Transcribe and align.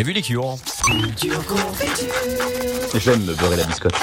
a 0.00 0.02
vu 0.02 0.12
les 0.12 0.22
cures. 0.22 0.56
J'aime 2.94 3.22
me 3.24 3.34
beurrer 3.34 3.56
la 3.56 3.64
biscotte. 3.64 3.94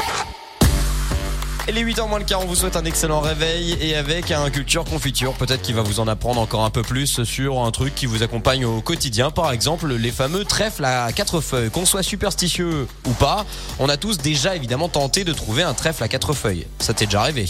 Et 1.67 1.71
les 1.71 1.83
8h 1.83 2.07
moins 2.07 2.19
le 2.19 2.25
quart, 2.25 2.41
on 2.41 2.45
vous 2.45 2.55
souhaite 2.55 2.75
un 2.75 2.85
excellent 2.85 3.19
réveil 3.19 3.75
et 3.81 3.95
avec 3.95 4.31
un 4.31 4.49
culture 4.49 4.85
confiture, 4.85 5.33
peut-être 5.33 5.61
qu'il 5.63 5.75
va 5.75 5.81
vous 5.81 5.99
en 5.99 6.07
apprendre 6.07 6.39
encore 6.39 6.63
un 6.63 6.69
peu 6.69 6.83
plus 6.83 7.23
sur 7.23 7.59
un 7.63 7.71
truc 7.71 7.95
qui 7.95 8.05
vous 8.05 8.21
accompagne 8.21 8.63
au 8.63 8.79
quotidien. 8.79 9.31
Par 9.31 9.51
exemple, 9.51 9.91
les 9.93 10.11
fameux 10.11 10.45
trèfles 10.45 10.85
à 10.85 11.11
quatre 11.11 11.41
feuilles. 11.41 11.71
Qu'on 11.71 11.85
soit 11.85 12.03
superstitieux 12.03 12.87
ou 13.05 13.11
pas, 13.13 13.45
on 13.79 13.89
a 13.89 13.97
tous 13.97 14.19
déjà 14.19 14.55
évidemment 14.55 14.89
tenté 14.89 15.23
de 15.23 15.33
trouver 15.33 15.63
un 15.63 15.73
trèfle 15.73 16.03
à 16.03 16.07
quatre 16.07 16.33
feuilles. 16.33 16.67
Ça 16.79 16.93
t'est 16.93 17.05
déjà 17.05 17.21
arrivé? 17.21 17.45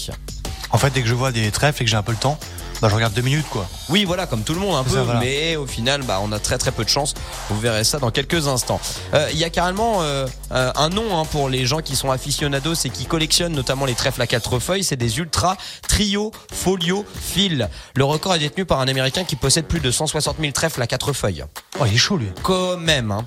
En 0.71 0.77
fait, 0.77 0.91
dès 0.91 1.02
que 1.02 1.07
je 1.07 1.14
vois 1.14 1.32
des 1.32 1.52
trèfles 1.52 1.82
et 1.82 1.86
que 1.86 1.91
j'ai 1.91 1.98
un 1.98 2.04
peu 2.04 2.14
le 2.14 2.18
temps, 2.18 2.39
bah, 2.81 2.89
je 2.89 2.95
regarde 2.95 3.13
deux 3.13 3.21
minutes 3.21 3.47
quoi. 3.49 3.67
Oui, 3.89 4.05
voilà, 4.05 4.27
comme 4.27 4.43
tout 4.43 4.53
le 4.53 4.59
monde 4.59 4.75
un 4.75 4.83
peu, 4.83 4.95
ça, 4.95 5.03
voilà. 5.03 5.19
mais 5.19 5.55
au 5.55 5.65
final, 5.65 6.03
bah, 6.03 6.19
on 6.21 6.31
a 6.31 6.39
très 6.39 6.57
très 6.57 6.71
peu 6.71 6.83
de 6.83 6.89
chance. 6.89 7.13
Vous 7.49 7.59
verrez 7.59 7.83
ça 7.83 7.99
dans 7.99 8.11
quelques 8.11 8.47
instants. 8.47 8.79
Euh, 9.13 9.29
Il 9.31 9.39
y 9.39 9.43
a 9.43 9.49
carrément 9.49 10.01
euh, 10.01 10.27
euh, 10.51 10.71
un 10.75 10.89
nom 10.89 11.18
hein, 11.19 11.25
pour 11.25 11.49
les 11.49 11.65
gens 11.65 11.79
qui 11.82 11.95
sont 11.95 12.11
aficionados 12.11 12.73
et 12.85 12.89
qui 12.89 13.05
collectionnent 13.05 13.54
notamment 13.54 13.85
les 13.85 13.95
trèfles 13.95 14.21
à 14.21 14.27
quatre 14.27 14.59
feuilles. 14.59 14.83
C'est 14.83 14.95
des 14.95 15.18
ultra 15.19 15.57
trio 15.87 16.32
folio 16.51 17.05
fil. 17.19 17.69
Le 17.95 18.04
record 18.04 18.35
est 18.35 18.39
détenu 18.39 18.65
par 18.65 18.79
un 18.79 18.87
Américain 18.87 19.23
qui 19.23 19.35
possède 19.35 19.65
plus 19.65 19.79
de 19.79 19.91
160 19.91 20.37
000 20.39 20.51
trèfles 20.51 20.82
à 20.82 20.87
quatre 20.87 21.13
feuilles. 21.13 21.43
Oh, 21.79 21.83
il 21.85 21.93
est 21.93 21.97
chaud 21.97 22.18
lui. 22.18 22.27
Quand 22.43 22.77
même. 22.77 23.11
Hein. 23.11 23.25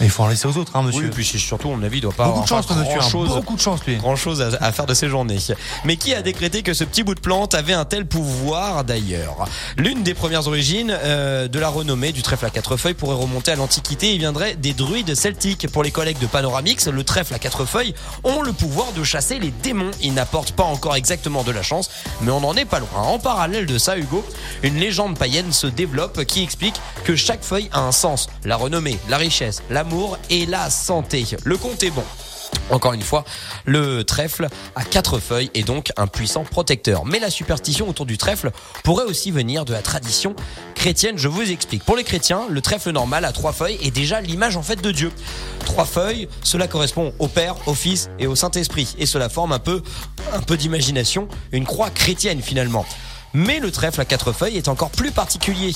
Mais 0.00 0.06
il 0.06 0.10
faut 0.10 0.24
en 0.24 0.28
laisser 0.28 0.46
aux 0.48 0.56
autres, 0.56 0.72
hein, 0.74 0.82
monsieur. 0.82 1.04
Oui, 1.04 1.10
puis 1.12 1.24
c'est 1.24 1.38
surtout, 1.38 1.68
à 1.70 1.76
mon 1.76 1.82
avis, 1.82 1.98
il 1.98 2.00
doit 2.00 2.12
pas 2.12 2.26
Beaucoup 2.26 2.40
de 2.40 2.44
avoir 2.52 2.62
chance, 2.62 2.66
ce 2.68 2.78
monsieur. 2.78 2.98
grand 2.98 3.06
hein. 3.06 3.10
chose 3.10 3.28
Beaucoup 3.28 3.54
de 3.56 3.60
chance, 3.60 3.80
lui. 3.86 3.96
grand 3.96 4.16
chose 4.16 4.42
à, 4.42 4.48
à 4.64 4.72
faire 4.72 4.86
de 4.86 4.94
ces 4.94 5.08
journées. 5.08 5.38
Mais 5.84 5.96
qui 5.96 6.14
a 6.14 6.22
décrété 6.22 6.62
que 6.62 6.74
ce 6.74 6.82
petit 6.84 7.02
bout 7.04 7.14
de 7.14 7.20
plante 7.20 7.54
avait 7.54 7.72
un 7.74 7.84
tel 7.84 8.04
pouvoir 8.06 8.82
d'ailleurs? 8.84 9.48
L'une 9.76 10.02
des 10.02 10.14
premières 10.14 10.46
origines 10.48 10.90
euh, 11.04 11.46
de 11.48 11.58
la 11.58 11.68
renommée 11.68 12.12
du 12.12 12.22
trèfle 12.22 12.44
à 12.46 12.50
quatre 12.50 12.76
feuilles 12.76 12.94
pourrait 12.94 13.14
remonter 13.16 13.52
à 13.52 13.56
l'Antiquité 13.56 14.14
et 14.14 14.18
viendrait 14.18 14.56
des 14.56 14.72
druides 14.74 15.14
celtiques. 15.14 15.68
Pour 15.70 15.82
les 15.84 15.90
collègues 15.92 16.18
de 16.18 16.26
Panoramix, 16.26 16.88
le 16.88 17.04
trèfle 17.04 17.32
à 17.34 17.38
quatre 17.38 17.64
feuilles 17.64 17.94
ont 18.24 18.42
le 18.42 18.52
pouvoir 18.52 18.92
de 18.92 19.04
chasser 19.04 19.38
les 19.38 19.50
démons. 19.62 19.90
Ils 20.02 20.14
n'apportent 20.14 20.52
pas 20.52 20.64
encore 20.64 20.96
exactement 20.96 21.44
de 21.44 21.52
la 21.52 21.62
chance, 21.62 21.90
mais 22.22 22.30
on 22.32 22.40
n'en 22.40 22.54
est 22.54 22.64
pas 22.64 22.80
loin. 22.80 22.88
En 23.02 23.18
parallèle 23.18 23.66
de 23.66 23.78
ça, 23.78 23.96
Hugo, 23.96 24.24
une 24.62 24.76
légende 24.76 25.16
païenne 25.18 25.52
se 25.52 25.66
développe 25.68 26.24
qui 26.24 26.42
explique 26.42 26.74
que 27.04 27.14
chaque 27.16 27.44
feuille 27.44 27.68
a 27.72 27.80
un 27.80 27.92
sens. 27.92 28.28
La 28.44 28.56
renommée, 28.56 28.98
la 29.08 29.18
richesse, 29.18 29.62
l'amour 29.84 30.18
et 30.30 30.46
la 30.46 30.70
santé. 30.70 31.24
Le 31.44 31.56
compte 31.56 31.82
est 31.82 31.90
bon. 31.90 32.04
Encore 32.70 32.94
une 32.94 33.02
fois, 33.02 33.24
le 33.66 34.04
trèfle 34.04 34.48
à 34.76 34.84
quatre 34.84 35.18
feuilles 35.18 35.50
est 35.54 35.64
donc 35.64 35.90
un 35.96 36.06
puissant 36.06 36.44
protecteur. 36.44 37.04
Mais 37.04 37.18
la 37.18 37.28
superstition 37.28 37.88
autour 37.88 38.06
du 38.06 38.16
trèfle 38.16 38.50
pourrait 38.82 39.04
aussi 39.04 39.30
venir 39.30 39.64
de 39.64 39.72
la 39.72 39.82
tradition 39.82 40.34
chrétienne. 40.74 41.18
Je 41.18 41.28
vous 41.28 41.50
explique. 41.50 41.84
Pour 41.84 41.96
les 41.96 42.04
chrétiens, 42.04 42.42
le 42.48 42.60
trèfle 42.62 42.92
normal 42.92 43.24
à 43.24 43.32
trois 43.32 43.52
feuilles 43.52 43.78
est 43.82 43.90
déjà 43.90 44.20
l'image 44.20 44.56
en 44.56 44.62
fait 44.62 44.80
de 44.80 44.92
Dieu. 44.92 45.12
Trois 45.66 45.84
feuilles, 45.84 46.28
cela 46.42 46.66
correspond 46.66 47.12
au 47.18 47.28
Père, 47.28 47.56
au 47.66 47.74
Fils 47.74 48.08
et 48.18 48.26
au 48.26 48.36
Saint-Esprit. 48.36 48.94
Et 48.98 49.06
cela 49.06 49.28
forme 49.28 49.52
un 49.52 49.58
peu, 49.58 49.82
un 50.32 50.40
peu 50.40 50.56
d'imagination, 50.56 51.28
une 51.52 51.66
croix 51.66 51.90
chrétienne 51.90 52.40
finalement. 52.40 52.86
Mais 53.34 53.58
le 53.58 53.70
trèfle 53.72 54.00
à 54.00 54.04
quatre 54.04 54.32
feuilles 54.32 54.56
est 54.56 54.68
encore 54.68 54.90
plus 54.90 55.10
particulier. 55.10 55.72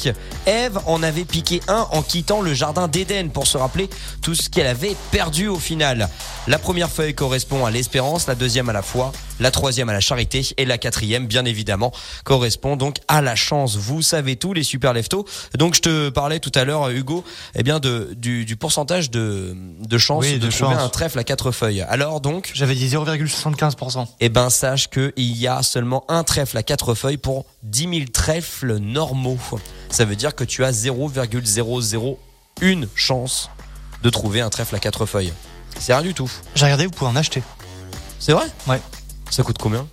Ève 0.47 0.79
en 0.87 1.03
avait 1.03 1.25
piqué 1.25 1.61
un 1.67 1.87
en 1.91 2.03
quittant 2.03 2.41
le 2.41 2.55
jardin 2.55 2.87
d'Éden 2.87 3.31
pour 3.31 3.47
se 3.49 3.59
rappeler 3.59 3.91
tout 4.23 4.35
ce 4.37 4.49
qu'elle 4.49 4.69
avait 4.69 4.95
perdu 5.11 5.49
au 5.49 5.59
final. 5.59 6.09
La 6.47 6.59
première 6.59 6.89
feuille 6.89 7.15
correspond 7.15 7.67
à 7.67 7.71
l'espérance, 7.73 8.27
la 8.29 8.37
deuxième 8.37 8.69
à 8.69 8.73
la 8.73 8.83
foi, 8.83 9.11
la 9.41 9.51
troisième 9.51 9.89
à 9.89 9.93
la 9.93 10.01
charité 10.01 10.47
et 10.57 10.65
la 10.65 10.79
quatrième, 10.79 11.27
bien 11.27 11.45
évidemment, 11.45 11.93
correspond 12.25 12.77
donc 12.77 12.99
à 13.09 13.21
la 13.23 13.35
chance. 13.35 13.77
Vous 13.77 14.03
savez 14.03 14.37
tout, 14.37 14.53
les 14.55 14.63
super 14.63 14.93
leftos. 14.93 15.27
Donc 15.57 15.75
je 15.75 15.81
te 15.81 16.09
parlais 16.11 16.39
tout 16.39 16.53
à 16.55 16.65
l'heure, 16.65 16.89
Hugo, 16.91 17.25
eh 17.57 17.63
bien 17.65 17.81
de, 17.81 18.11
du, 18.17 18.45
du 18.45 18.57
pourcentage 18.57 19.11
de, 19.11 19.57
de 19.85 19.99
chance 19.99 20.25
Oui, 20.25 20.39
de, 20.39 20.47
de 20.47 20.51
trouver 20.53 20.75
un 20.77 20.89
trèfle 20.89 21.19
à 21.19 21.25
quatre 21.25 21.51
feuilles. 21.51 21.83
Alors 21.89 22.21
donc, 22.21 22.51
J'avais 22.55 22.75
dit 22.77 22.89
0,75%. 22.89 24.07
eh 24.21 24.29
ben 24.29 24.49
sache 24.49 24.89
que 24.89 25.13
il 25.17 25.37
y 25.37 25.47
a 25.49 25.63
seulement 25.63 26.05
un 26.09 26.23
trèfle 26.25 26.57
à 26.57 26.63
quatre 26.63 26.95
feuilles 26.95 27.17
pour 27.17 27.45
10 27.63 27.81
000 27.83 27.95
trèfles 28.13 28.77
normaux. 28.79 29.39
Ça 29.91 30.05
veut 30.05 30.17
dire 30.17 30.35
que 30.35 30.45
tu 30.45 30.65
as 30.65 30.73
0,001 30.73 32.87
chance 32.95 33.51
de 34.03 34.11
trouver 34.11 34.41
un 34.41 34.51
trèfle 34.51 34.75
à 34.77 34.79
quatre 34.79 35.07
feuilles. 35.07 35.33
C'est 35.79 35.93
rien 35.93 36.03
du 36.03 36.15
tout. 36.15 36.31
J'ai 36.55 36.65
regardé, 36.65 36.87
vous 36.87 36.93
pouvez 36.93 37.11
en 37.11 37.17
acheter. 37.17 37.43
C'est 38.19 38.33
vrai? 38.33 38.47
Ouais. 38.67 38.81
Ça 39.31 39.43
coûte 39.43 39.59
combien? 39.61 39.87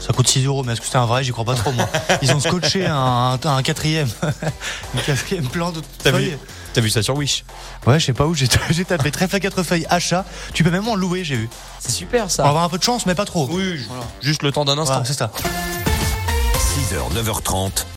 Ça 0.00 0.12
coûte 0.12 0.26
6 0.26 0.44
euros, 0.46 0.64
mais 0.64 0.72
est-ce 0.72 0.80
que 0.80 0.86
c'est 0.86 0.98
un 0.98 1.06
vrai? 1.06 1.22
J'y 1.22 1.30
crois 1.30 1.44
pas 1.44 1.54
trop, 1.54 1.70
moi. 1.72 1.88
Ils 2.22 2.32
ont 2.32 2.40
scotché 2.40 2.86
un, 2.86 2.96
un, 2.96 3.38
un 3.44 3.62
quatrième. 3.62 4.08
Une 4.94 5.00
quatrième 5.00 5.46
plan 5.46 5.70
de 5.70 5.80
T'as 6.02 6.10
vu 6.10 6.36
vu 6.76 6.90
ça 6.90 7.02
sur 7.02 7.16
Wish? 7.16 7.44
Ouais, 7.86 8.00
je 8.00 8.06
sais 8.06 8.12
pas 8.12 8.26
où, 8.26 8.34
j'ai 8.34 8.48
tapé 8.84 9.10
trèfle 9.12 9.36
à 9.36 9.40
quatre 9.40 9.62
feuilles 9.62 9.86
achat. 9.90 10.24
Tu 10.54 10.64
peux 10.64 10.70
même 10.70 10.88
en 10.88 10.96
louer, 10.96 11.22
j'ai 11.22 11.36
vu. 11.36 11.48
C'est 11.78 11.92
super 11.92 12.22
On 12.22 12.26
va 12.26 12.30
ça. 12.30 12.48
avoir 12.48 12.64
un 12.64 12.68
peu 12.68 12.78
de 12.78 12.82
chance, 12.82 13.06
mais 13.06 13.14
pas 13.14 13.24
trop. 13.26 13.46
Oui, 13.50 13.78
juste 14.20 14.42
le 14.42 14.50
temps 14.52 14.64
d'un 14.64 14.78
instant. 14.78 14.94
Voilà, 14.94 15.04
c'est 15.04 15.14
ça. 15.14 15.30
6h, 16.82 17.10
9h30. 17.14 17.84